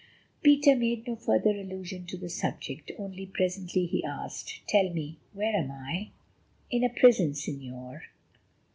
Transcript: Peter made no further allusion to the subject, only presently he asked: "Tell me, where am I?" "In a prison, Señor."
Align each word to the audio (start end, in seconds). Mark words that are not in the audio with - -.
Peter 0.41 0.75
made 0.75 1.05
no 1.05 1.15
further 1.15 1.51
allusion 1.51 2.07
to 2.07 2.17
the 2.17 2.27
subject, 2.27 2.91
only 2.97 3.23
presently 3.27 3.85
he 3.85 4.03
asked: 4.03 4.61
"Tell 4.67 4.89
me, 4.91 5.19
where 5.31 5.55
am 5.55 5.69
I?" 5.69 6.09
"In 6.71 6.83
a 6.83 6.89
prison, 6.89 7.33
Señor." 7.33 8.01